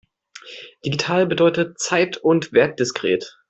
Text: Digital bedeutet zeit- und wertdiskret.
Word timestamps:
Digital 0.83 1.27
bedeutet 1.27 1.77
zeit- 1.79 2.17
und 2.17 2.53
wertdiskret. 2.53 3.37